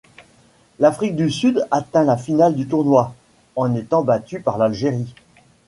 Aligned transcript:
L'Afrique 0.79 1.15
du 1.15 1.29
Sud 1.29 1.63
atteint 1.69 2.03
la 2.03 2.17
finale 2.17 2.55
du 2.55 2.67
tournoi, 2.67 3.13
en 3.55 3.75
étant 3.75 4.01
battue 4.01 4.41
par 4.41 4.57
l'Algérie. 4.57 5.13